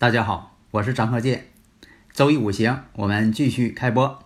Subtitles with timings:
[0.00, 1.48] 大家好，我是张鹤剑。
[2.12, 4.22] 周易五行，我们继续开播。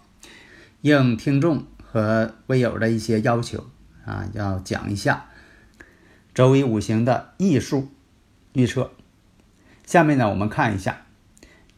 [0.82, 3.70] 应听众和微友的一些要求
[4.04, 5.30] 啊，要讲一下
[6.34, 7.88] 周易五行的艺术
[8.52, 8.92] 预测。
[9.86, 11.06] 下面呢，我们看一下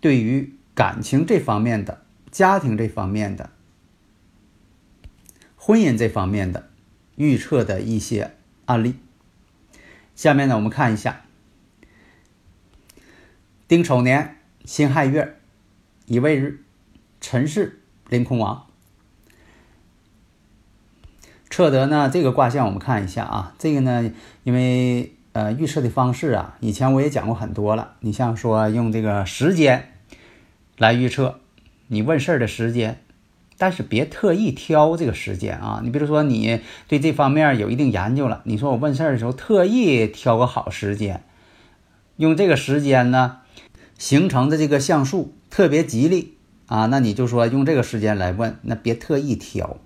[0.00, 3.50] 对于感情这方面的、家庭这方面的、
[5.54, 6.68] 婚姻这方面的
[7.14, 8.32] 预测的一些
[8.64, 8.96] 案例。
[10.16, 11.20] 下面呢，我们看一下。
[13.66, 15.38] 丁丑年辛亥月
[16.04, 16.60] 乙未日，
[17.18, 17.72] 辰巳
[18.10, 18.66] 临空亡。
[21.48, 23.54] 测得呢这个卦象，我们看一下啊。
[23.58, 24.12] 这个呢，
[24.42, 27.94] 因为呃预测的方式啊，以前我也讲过很多了。
[28.00, 29.94] 你像说用这个时间
[30.76, 31.40] 来预测
[31.86, 33.00] 你问事儿的时间，
[33.56, 35.80] 但是别特意挑这个时间啊。
[35.82, 41.24] 你比如说你对这方面有一定研究了，你说我问事儿的时候特意挑个好时间，
[42.18, 43.38] 用这个时间呢。
[43.98, 46.34] 形成的这个像素特别吉利
[46.66, 49.76] 啊，那你就说用这个时间来问，那别特意挑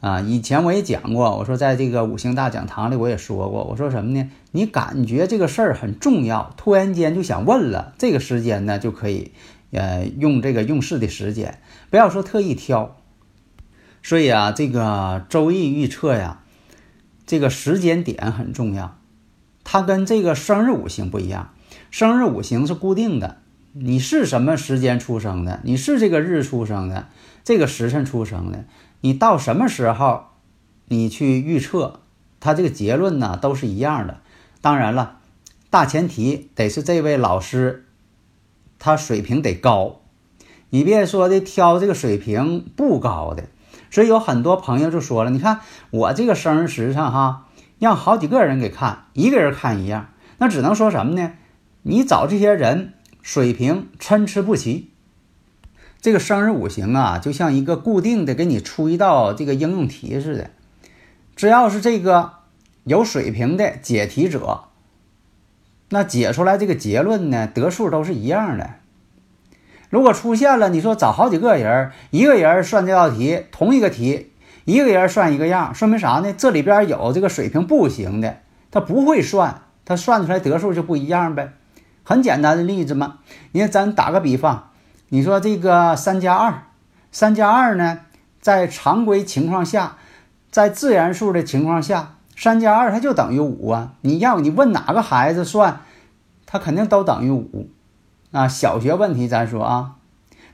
[0.00, 0.20] 啊。
[0.20, 4.30] 以前我也讲过，我说在这个五行大讲堂里我也说过，我说什么呢？
[4.52, 9.32] 你感觉这个事儿很重要，突然间就想问了，这个时间呢就可以
[9.72, 12.96] 呃用这个用事的时间，不要说特意挑。
[14.02, 16.42] 所以啊，这个周易预测呀，
[17.26, 18.98] 这个时间点很重要，
[19.64, 21.53] 它跟这个生日五行不一样。
[21.94, 23.36] 生日五行是固定的，
[23.72, 25.60] 你是什么时间出生的？
[25.62, 27.06] 你是这个日出生的，
[27.44, 28.64] 这个时辰出生的，
[29.00, 30.24] 你到什么时候，
[30.88, 32.00] 你去预测，
[32.40, 34.18] 它这个结论呢都是一样的。
[34.60, 35.18] 当然了，
[35.70, 37.86] 大前提得是这位老师，
[38.80, 40.00] 他水平得高，
[40.70, 43.44] 你别说的挑这个水平不高的。
[43.92, 47.46] 所以有很多朋友就说了，你看我这个生日时辰哈，
[47.78, 51.34] 让好几个人给看，一个人看一样，那只能说什么呢？
[51.86, 54.88] 你找这些人水平参差不齐，
[56.00, 60.50] 这个生日五行啊，就像一个固定的给你出一道这个应用题似的。
[61.36, 62.32] 只要是这个
[62.84, 64.64] 有水平的解题者，
[65.90, 68.76] 那解出来这个结论呢，得数都是一样的。
[69.90, 74.30] 如果出现了，你说找好几个人，一个人算这道题，同一个题，
[74.64, 76.32] 一个人算一个样，说明啥呢？
[76.32, 78.38] 这里边有这个水平不行的，
[78.70, 81.52] 他不会算，他算出来得数就不一样呗。
[82.04, 83.14] 很简单的例子嘛，
[83.52, 84.70] 你看咱打个比方，
[85.08, 86.64] 你说这个三加二，
[87.10, 88.00] 三加二呢，
[88.42, 89.96] 在常规情况下，
[90.50, 93.92] 在自然数的情况下，三加二它就等于五啊。
[94.02, 95.80] 你要你问哪个孩子算，
[96.44, 97.70] 他肯定都等于五
[98.32, 98.46] 啊。
[98.46, 99.94] 小学问题咱说啊，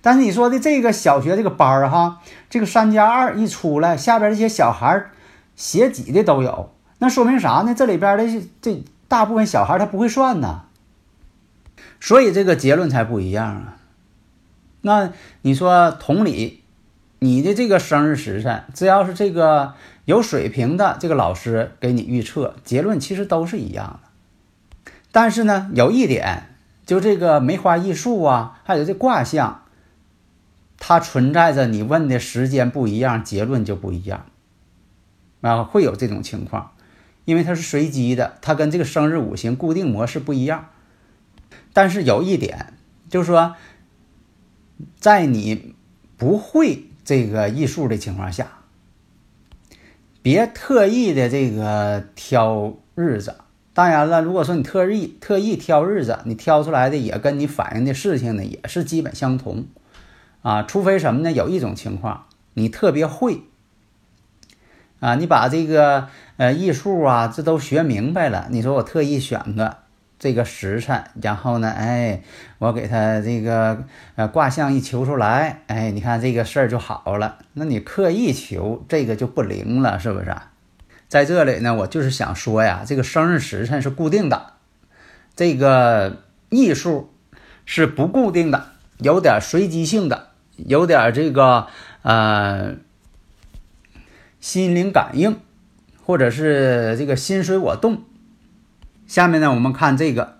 [0.01, 5.07] 但是你说的这个小学这个班儿哈，这个三加二一出来，下边这些小孩
[5.57, 7.75] 写几的都有，那说明啥呢？
[7.75, 10.63] 这里边的这大部分小孩他不会算呢。
[12.01, 13.77] 所以这个结论才不一样啊。
[14.81, 15.13] 那
[15.43, 16.63] 你说同理，
[17.19, 19.75] 你的这个生日时辰，只要是这个
[20.07, 24.09] 有水平的这个老师给你预测，结论其实都是一样的。
[25.13, 26.55] 但是呢，有一点，
[26.87, 29.65] 就这个梅花易数啊，还有这卦象，
[30.79, 34.25] 它存在着你问的时间不一样，结论就不一样
[35.43, 36.71] 啊，会有这种情况，
[37.27, 40.71] 因为它是随机的，它跟这个生日五行固定模式不一样。
[41.73, 42.75] 但是有一点，
[43.09, 43.55] 就是说，
[44.99, 45.75] 在你
[46.17, 48.59] 不会这个艺术的情况下，
[50.23, 53.37] 别特意的这个挑日子。
[53.73, 59.67] 当然了，如果说你特意特意挑日子，你挑出来的也跟你反映的事情呢也是基本相同
[60.43, 60.65] 啊。
[60.65, 61.33] 除非什么呢？
[61.33, 63.43] 有一种情况你特别会
[64.99, 69.79] 啊，你把这个呃艺术啊这都学明白了，你说我特意选个。
[70.21, 72.23] 这个时辰，然后呢，哎，
[72.59, 73.85] 我给他这个
[74.17, 77.39] 呃卦象一求出来，哎，你看这个事儿就好了。
[77.55, 80.37] 那你刻意求这个就不灵了，是不是？
[81.09, 84.53] 在这里呢，我就是想说呀，这个生日时辰是固定的，
[85.35, 86.19] 这个
[86.51, 87.11] 艺术
[87.65, 88.67] 是不固定的，
[88.99, 91.69] 有点随机性的，有点这个
[92.03, 92.75] 呃
[94.39, 95.41] 心灵感应，
[96.05, 98.03] 或者是这个心随我动。
[99.11, 100.37] 下面呢，我们看这个，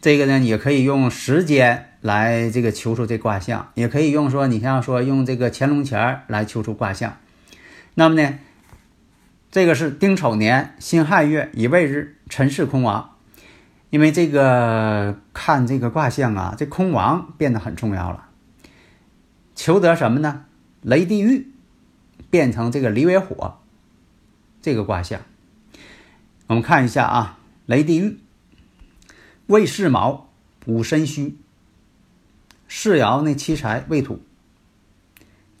[0.00, 7.16] 这个呢，也可以用时间来这个求出这卦象，也可以用说你像说用这个乾隆钱来求出卦象。
[7.94, 8.38] 那么呢，
[9.50, 13.16] 这个是丁丑年辛亥月乙未日辰巳空亡。
[13.90, 18.28] 因为这个看这个卦象啊，这空亡变得很重要了。
[19.56, 20.44] 求得什么呢？
[20.82, 21.48] 雷地狱
[22.30, 23.58] 变成这个离为火，
[24.62, 25.22] 这个卦象。
[26.46, 27.38] 我们看一下啊。
[27.70, 28.18] 雷地狱，
[29.46, 30.28] 未世卯，
[30.66, 31.38] 午申戌。
[32.66, 34.20] 世爻那七财未土，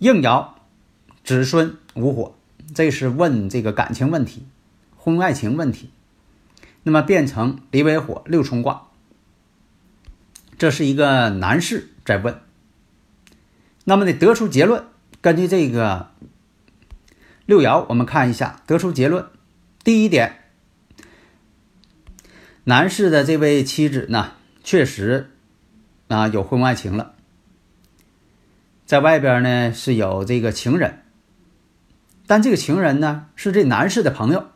[0.00, 0.48] 应爻
[1.22, 2.34] 子孙午火。
[2.74, 4.44] 这是问这个感情问题，
[4.96, 5.90] 婚外情问题。
[6.82, 8.88] 那么变成离为火六冲卦，
[10.58, 12.40] 这是一个男士在问。
[13.84, 14.84] 那么得得出结论，
[15.20, 16.10] 根据这个
[17.46, 19.26] 六爻，我们看一下得出结论。
[19.84, 20.38] 第一点。
[22.70, 24.30] 男士的这位妻子呢，
[24.62, 25.32] 确实
[26.06, 27.14] 啊有婚外情了，
[28.86, 31.02] 在外边呢是有这个情人，
[32.28, 34.46] 但这个情人呢是这男士的朋友。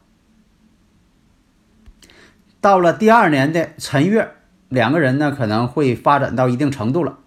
[2.61, 4.31] 到了第二年的辰月，
[4.69, 7.19] 两个人呢可能会发展到一定程度了。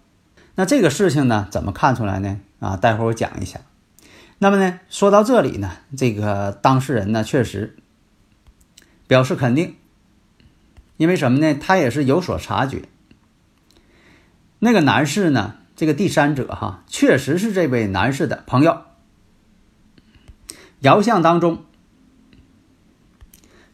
[0.54, 2.40] 那这个事情呢怎么看出来呢？
[2.60, 3.60] 啊，待会儿我讲一下。
[4.38, 7.76] 那么呢，说到这里呢，这个当事人呢确实
[9.06, 9.74] 表示肯定。
[10.98, 11.54] 因为什么呢？
[11.54, 12.82] 他也是有所察觉。
[14.58, 15.54] 那个男士呢？
[15.74, 18.82] 这个第三者哈，确实是这位男士的朋友。
[20.82, 21.62] 爻象当中，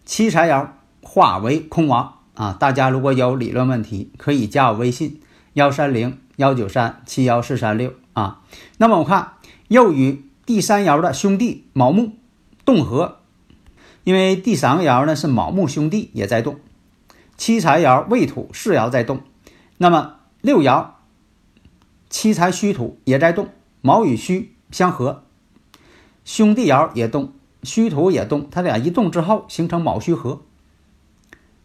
[0.05, 0.69] 七财爻
[1.01, 2.55] 化为空亡啊！
[2.61, 5.23] 大家如果有理论问题，可以加我微信
[5.55, 8.43] 幺三零幺九三七幺四三六啊。
[8.77, 9.33] 那么我看
[9.69, 12.13] 又与第三爻的兄弟卯木
[12.67, 13.21] 动合，
[14.05, 16.61] 因为第三个爻呢是卯木兄弟也在动。
[17.45, 19.21] 七财爻未土四爻在动，
[19.77, 20.93] 那么六爻
[22.09, 23.51] 七财戌土也在动，
[23.83, 25.25] 卯与戌相合，
[26.25, 30.41] 兄弟爻也动，戌土也动，它俩一动之后形成卯戌合，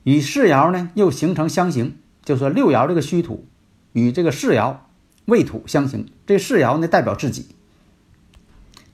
[0.04, 3.46] 与四爻呢又形成相刑，就说六爻这个戌土
[3.94, 4.76] 与这个四爻
[5.24, 7.56] 未土相刑，这四爻呢代表自己，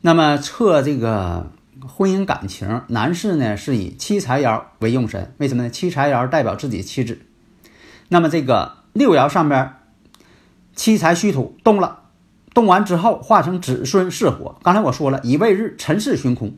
[0.01, 1.51] 那么测这个。
[1.81, 5.69] 婚姻感情，男士呢是以七财爻为用神，为什么呢？
[5.69, 7.19] 七财爻代表自己妻子。
[8.07, 9.73] 那么这个六爻上边，
[10.75, 12.03] 七财戌土动了，
[12.53, 14.57] 动完之后化成子孙巳火。
[14.63, 16.55] 刚才我说了，乙未日辰巳虚空，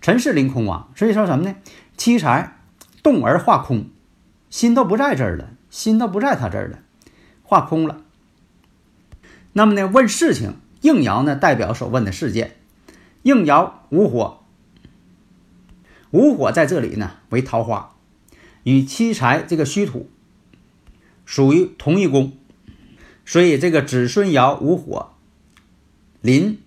[0.00, 1.56] 辰巳临空亡，所以说什么呢？
[1.96, 2.58] 七财
[3.02, 3.86] 动而化空，
[4.50, 6.78] 心都不在这儿了，心都不在他这儿了，
[7.42, 8.02] 化空了。
[9.52, 12.56] 那么呢，问事情，应爻呢代表所问的事件，
[13.22, 14.37] 应爻无火。
[16.10, 17.94] 午火在这里呢为桃花，
[18.62, 20.08] 与七财这个虚土
[21.26, 22.32] 属于同一宫，
[23.26, 25.10] 所以这个子孙爻午火
[26.22, 26.62] 临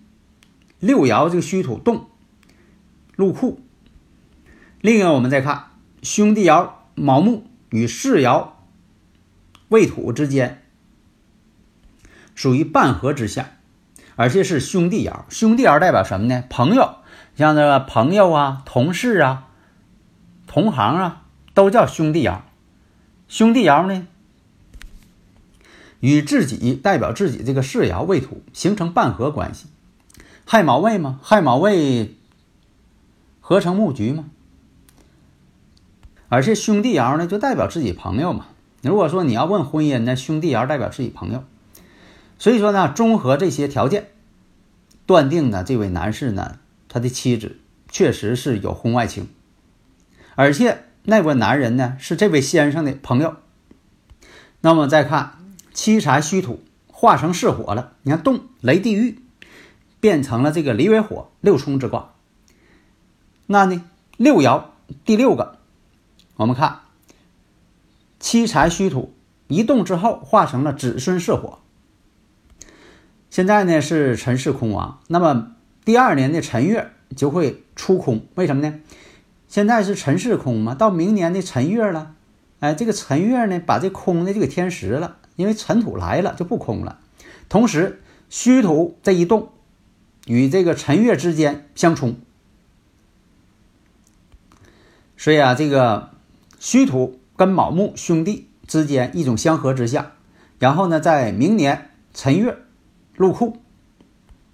[0.78, 2.06] 六爻这个虚土动
[3.16, 3.60] 入库。
[4.80, 5.70] 另一个我们再看
[6.02, 8.50] 兄弟爻卯木与世爻
[9.68, 10.62] 未土之间
[12.34, 13.56] 属于半合之下，
[14.16, 15.24] 而且是兄弟爻。
[15.28, 16.44] 兄弟爻代表什么呢？
[16.48, 17.01] 朋友。
[17.36, 19.48] 像这个朋友啊、同事啊、
[20.46, 21.22] 同行啊，
[21.54, 22.40] 都叫兄弟爻。
[23.26, 24.06] 兄弟爻呢，
[26.00, 29.66] 与自己代表自己这个世爻未土形成半合关系。
[30.44, 31.18] 亥卯未吗？
[31.22, 32.16] 亥卯未
[33.40, 34.26] 合成木局吗？
[36.28, 38.46] 而且兄弟爻呢，就代表自己朋友嘛。
[38.82, 41.44] 如果说你要问婚姻呢，兄弟爻代表自己朋友。
[42.38, 44.08] 所以说呢，综合这些条件，
[45.06, 46.58] 断定呢，这位男士呢。
[46.92, 47.56] 他的妻子
[47.88, 49.30] 确实是有婚外情，
[50.34, 53.36] 而且那位男人呢是这位先生的朋友。
[54.60, 55.38] 那么再看
[55.72, 59.20] 七财虚土化成巳火了，你看动雷地狱
[60.00, 62.12] 变成了这个离为火六冲之卦。
[63.46, 63.82] 那呢
[64.18, 64.64] 六爻
[65.06, 65.56] 第六个，
[66.36, 66.80] 我们看
[68.20, 69.14] 七财虚土
[69.48, 71.60] 一动之后化成了子孙巳火。
[73.30, 75.52] 现在呢是辰巳空亡，那么。
[75.84, 78.80] 第二年的辰月就会出空，为什么呢？
[79.48, 82.14] 现在是辰巳空嘛，到明年的辰月了，
[82.60, 87.00] 哎，这个辰月呢，把这空的就给填实了，因为尘土来了就不空了。
[87.48, 89.50] 同时，虚土这一动，
[90.26, 92.16] 与这个辰月之间相冲，
[95.16, 96.10] 所以啊，这个
[96.58, 100.12] 虚土跟卯木兄弟之间一种相合之下，
[100.58, 102.56] 然后呢，在明年辰月
[103.14, 103.58] 入库。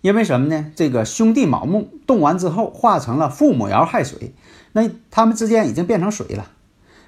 [0.00, 0.70] 因为什么呢？
[0.76, 4.32] 这个兄弟卯木动完之后，化成了父母爻亥水，
[4.72, 6.52] 那他们之间已经变成水了。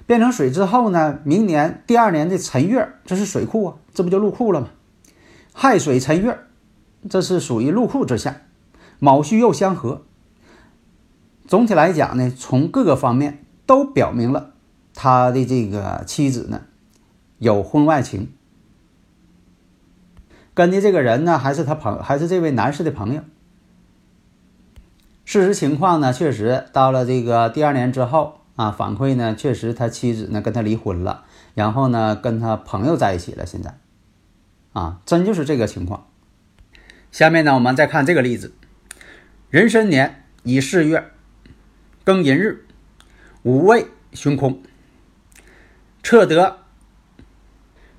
[0.05, 4.67] 变成水之后呢，明年第二年的辰月，这是水库啊，这不就入库了吗？
[5.53, 6.37] 亥水辰月，
[7.09, 8.41] 这是属于入库之下，
[8.99, 10.01] 卯戌又相合。
[11.47, 14.51] 总体来讲呢，从各个方面都表明了
[14.93, 16.61] 他的这个妻子呢
[17.37, 18.33] 有婚外情，
[20.61, 23.23] 跟的这个人呢还是他朋，还是这位男士的朋友。
[25.25, 31.25] 事实情况呢，确实到了这个第二年之后啊，反馈呢，确实他妻子呢跟他离婚了，
[31.55, 33.43] 然后呢跟他朋友在一起了。
[33.43, 33.75] 现在，
[34.73, 36.05] 啊，真就是这个情况。
[37.11, 38.53] 下面呢，我们再看这个例子：
[39.49, 41.09] 壬申年乙巳月。
[42.05, 42.67] 庚寅日，
[43.41, 44.61] 五位凶空，
[46.03, 46.59] 测得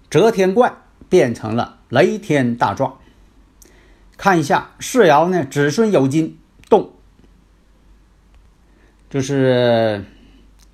[0.08, 0.81] 遮天怪
[1.12, 2.96] 变成了雷天大壮。
[4.16, 6.38] 看一下世爻呢，子孙有金
[6.70, 6.92] 动，
[9.10, 10.06] 就是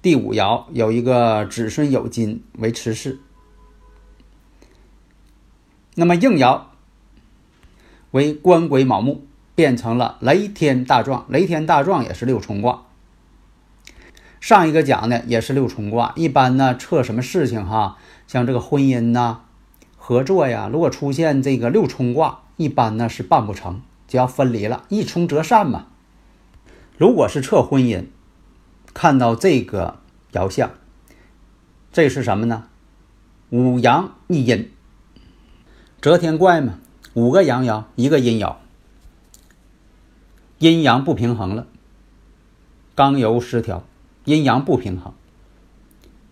[0.01, 3.19] 第五爻有一个子孙有金为持世。
[5.97, 6.67] 那么应爻
[8.13, 9.27] 为官鬼卯木，
[9.57, 11.27] 变成了雷天大壮。
[11.29, 12.85] 雷天大壮也是六冲卦。
[14.41, 19.41] 上一个讲的也是六冲卦，一般呢测什么事情哈，像这个婚姻呐、
[20.09, 25.89] 合作呀，如果出现这个六冲卦，一般呢是办不成，就要分离了，一冲则散嘛。
[26.97, 28.07] 如果是测婚姻，
[28.95, 29.99] 看到这个
[30.33, 30.71] 爻象，
[31.93, 32.69] 这是什么呢？
[33.51, 34.71] 五阳一阴，
[36.01, 36.79] 择天怪嘛，
[37.13, 38.57] 五个阳爻，一个阴爻，
[40.57, 41.67] 阴阳不平衡了，
[42.95, 43.85] 刚柔失调。
[44.25, 45.13] 阴阳不平衡，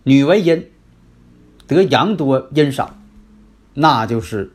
[0.01, 0.67] 女为阴，
[1.67, 2.96] 得阳多阴少，
[3.79, 4.53] 那就是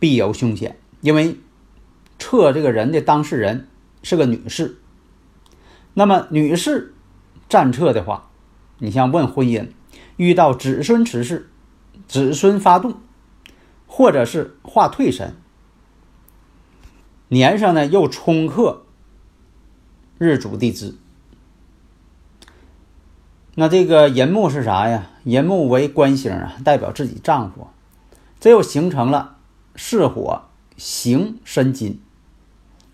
[0.00, 0.76] 必有凶险。
[1.00, 1.38] 因为
[2.18, 3.68] 测这个人的当事人
[4.02, 4.78] 是个女士，
[5.94, 6.92] 那么女士
[7.48, 8.30] 占测的话，
[8.78, 9.68] 你像问婚姻，
[10.16, 11.48] 遇到子孙持世，
[12.08, 13.00] 子孙发动，
[13.86, 15.36] 或者是化退神，
[17.28, 18.84] 年上呢又冲克
[20.18, 20.96] 日主地支。
[23.54, 25.10] 那这个寅木是啥呀？
[25.26, 27.66] 寅木为官星啊，代表自己丈夫，
[28.38, 29.38] 这又形成了
[29.74, 30.42] 巳火
[30.76, 32.00] 行申金，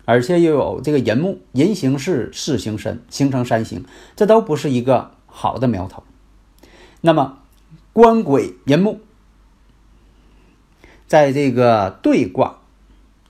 [0.05, 3.85] 而且又有这个寅木，寅行巳，巳行申，形成三刑，
[4.15, 6.01] 这都不是一个好的苗头。
[7.01, 7.37] 那么
[7.93, 8.99] 官鬼寅木，
[11.05, 12.61] 在这个兑卦、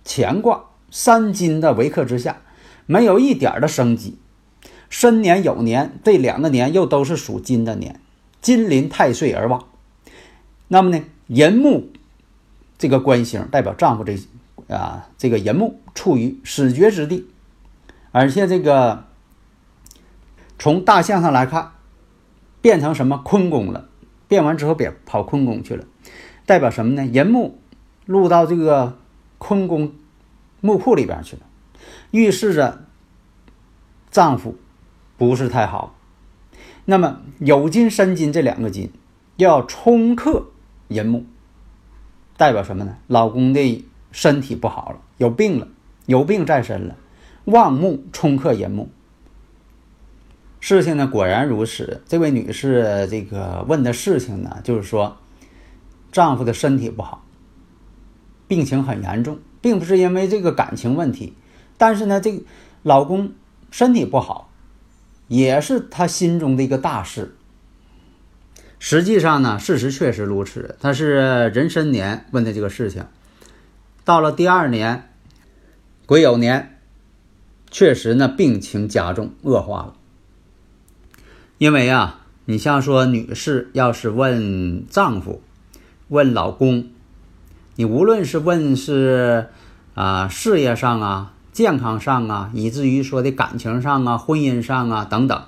[0.05, 2.41] 乾卦三金的围克之下，
[2.85, 4.17] 没有一点的生机。
[4.89, 7.99] 申年酉年这两个年又都是属金的年，
[8.43, 9.67] 金临太岁而旺。
[10.67, 11.91] 那么呢，寅木
[12.77, 14.15] 这个官星代表丈夫这
[14.67, 17.27] 啊，这个寅木处于始绝之地，
[18.11, 19.05] 而且这个
[20.59, 21.71] 从大象上来看，
[22.61, 23.89] 变成什么坤宫了？
[24.27, 25.85] 变完之后别跑坤宫去了，
[26.45, 27.05] 代表什么呢？
[27.05, 27.57] 寅木
[28.05, 28.99] 入到这个
[29.37, 29.93] 坤宫
[30.61, 31.41] 木库里边去了，
[32.11, 32.85] 预示着
[34.11, 34.57] 丈夫。
[35.15, 35.95] 不是太好，
[36.85, 38.91] 那么酉金、申金这两个金
[39.37, 40.47] 要冲克
[40.89, 41.25] 寅木，
[42.35, 42.97] 代表什么呢？
[43.07, 45.67] 老公的身体不好了，有病了，
[46.05, 46.97] 有病在身了。
[47.45, 48.89] 旺木冲克寅木，
[50.59, 52.01] 事情呢果然如此。
[52.05, 55.17] 这位女士这个问的事情呢，就是说
[56.11, 57.25] 丈夫的身体不好，
[58.47, 61.33] 病情很严重，并不是因为这个感情问题，
[61.77, 62.43] 但是呢，这个
[62.81, 63.31] 老公
[63.71, 64.49] 身体不好。
[65.33, 67.35] 也是他心中的一个大事。
[68.77, 70.77] 实际上呢，事实确实如此。
[70.79, 73.05] 他是壬申年问的这个事情，
[74.05, 75.09] 到了第二年
[76.05, 76.79] 癸酉年，
[77.71, 79.95] 确实呢病情加重恶化了。
[81.57, 85.41] 因为啊，你像说女士要是问丈夫、
[86.09, 86.89] 问老公，
[87.75, 89.47] 你无论是问是
[89.95, 91.32] 啊事业上啊。
[91.53, 95.43] 健康上啊，以至于说的感情上啊、婚姻上啊等等，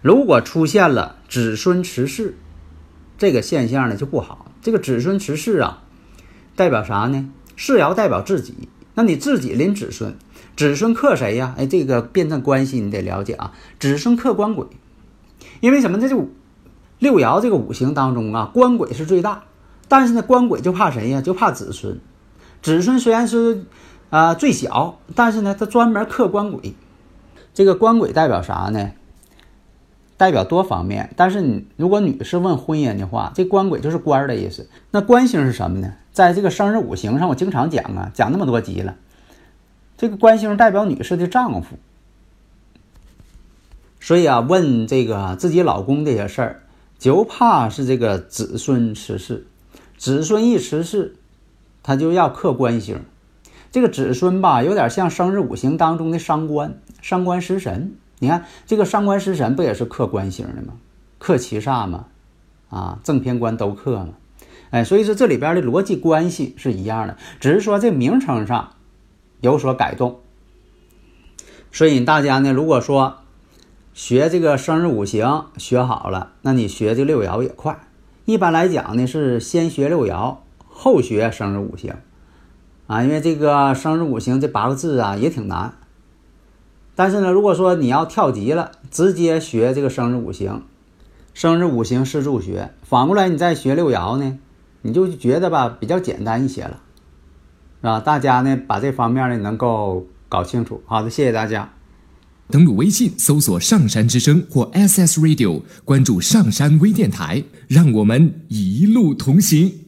[0.00, 2.38] 如果出现了子孙持世
[3.18, 4.52] 这个现象呢，就不好。
[4.62, 5.82] 这个子孙持世啊，
[6.54, 7.28] 代表啥呢？
[7.56, 10.16] 世爻代表自己，那你自己临子孙，
[10.56, 11.56] 子孙克谁呀？
[11.58, 13.52] 哎，这个辩证关系你得了解啊。
[13.80, 14.64] 子孙克官鬼，
[15.58, 15.98] 因为什么？
[15.98, 16.30] 这就
[17.00, 19.42] 六爻这个五行当中啊，官鬼是最大，
[19.88, 21.20] 但是呢，官鬼就怕谁呀？
[21.20, 21.98] 就怕子孙。
[22.62, 23.64] 子孙虽然是。
[24.10, 26.74] 啊，最小，但是呢，它专门克官鬼。
[27.52, 28.92] 这个官鬼代表啥呢？
[30.16, 31.12] 代表多方面。
[31.16, 34.68] 但是你如果女士问婚姻的话，这官鬼就是官的意思。
[34.90, 35.94] 那官星是什么呢？
[36.12, 38.96] 在这个生日五行上，我经常讲啊，讲那么多集了。
[39.96, 41.76] 这个官星代表女士的丈夫，
[44.00, 46.62] 所以啊，问这个自己老公这些事儿，
[46.98, 49.46] 就怕是这个子孙辞世，
[49.96, 51.16] 子孙一辞世，
[51.82, 53.00] 他就要克官星。
[53.70, 57.94] 这个子孙吧，有点像生日五行当中的伤官，伤官食神。
[58.18, 60.74] 你看这个伤官食神不也是克官星的吗？
[61.18, 62.06] 克七煞吗，
[62.70, 64.08] 啊，正偏官都克嘛。
[64.70, 68.72] 哎，所以说这里边的逻辑关系是一样的，只是说这名称上
[69.40, 70.20] 有所改动。
[71.70, 73.18] 所以大家呢，如果说
[73.94, 77.78] 学这个生日五行学好了，那你学这六爻也快。
[78.24, 81.94] 一般来讲呢，是先学六爻，后学生日五行。
[82.88, 85.74] 啊，因为这个生日五行这八个字啊也挺难，
[86.96, 90.62] 但是呢，如果说你要跳级了，直接学这个生日五行，
[91.34, 94.38] 生日五行四柱学，反过来你再学六爻呢，
[94.80, 96.80] 你就觉得吧比较简单一些了，
[97.82, 98.00] 是吧？
[98.00, 100.82] 大家呢把这方面呢能够搞清楚。
[100.86, 101.70] 好的，谢谢大家。
[102.50, 109.87] 登录微信搜索“上山之声”或 SS Radio，关注上山微电台，让我们一路同行。